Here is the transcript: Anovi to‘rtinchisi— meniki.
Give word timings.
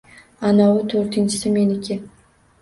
Anovi 0.47 0.85
to‘rtinchisi— 0.93 1.53
meniki. 1.59 1.99